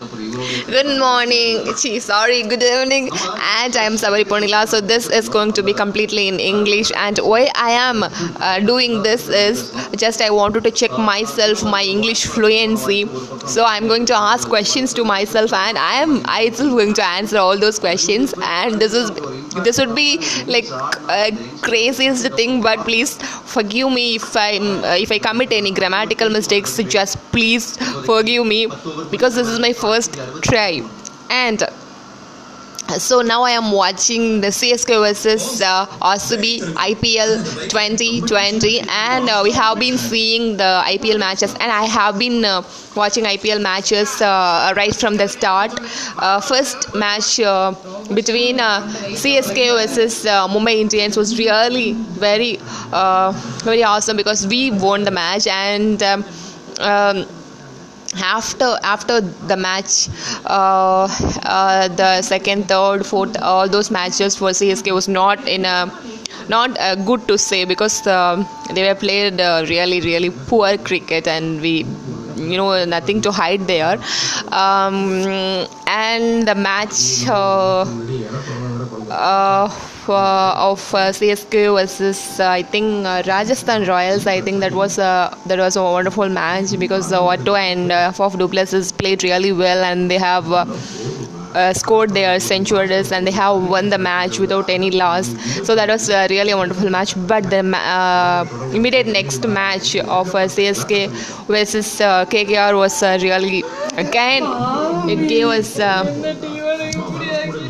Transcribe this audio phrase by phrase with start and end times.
[0.00, 1.74] Good morning.
[1.76, 3.10] Gee, sorry, good evening.
[3.12, 4.66] And I am Sabari Ponila.
[4.66, 6.90] So, this is going to be completely in English.
[6.96, 11.82] And why I am uh, doing this is just I wanted to check myself, my
[11.82, 13.04] English fluency.
[13.46, 17.36] So, I'm going to ask questions to myself, and I am I going to answer
[17.36, 18.32] all those questions.
[18.42, 19.10] And this is
[19.64, 21.30] this would be like uh,
[21.60, 23.18] craziest thing, but please
[23.56, 24.50] forgive me if I
[25.06, 26.76] if I commit any grammatical mistakes.
[26.96, 27.76] Just please
[28.06, 28.66] forgive me
[29.10, 30.82] because this is my first try
[31.30, 31.62] and
[32.98, 39.52] so now I am watching the CSK versus uh, RCB IPL 2020, and uh, we
[39.52, 42.62] have been seeing the IPL matches, and I have been uh,
[42.96, 45.72] watching IPL matches uh, right from the start.
[46.18, 47.72] Uh, first match uh,
[48.14, 52.56] between CSK versus Mumbai Indians was really very
[53.62, 56.02] very awesome because we won the match and.
[56.02, 56.24] Um,
[56.80, 57.26] um,
[58.16, 60.08] after after the match
[60.44, 61.06] uh,
[61.44, 65.76] uh, the second third fourth all those matches for csk was not in a
[66.48, 71.28] not uh, good to say because uh, they were played uh, really really poor cricket
[71.28, 71.84] and we
[72.40, 73.98] you know nothing to hide there
[74.52, 75.24] um,
[75.86, 77.84] and the match uh,
[79.10, 84.26] uh, of uh, CSK versus uh, I think Rajasthan Royals.
[84.26, 88.38] I think that was a that was a wonderful match because Watto and uh, Faf
[88.38, 90.46] du Plessis played really well and they have.
[91.52, 95.26] Uh, scored their centuries and they have won the match without any loss.
[95.66, 97.14] So that was uh, really a wonderful match.
[97.26, 101.08] But the uh, immediate next match of CSK
[101.46, 103.64] versus KKR was really
[103.96, 104.44] again
[105.08, 105.78] it gave us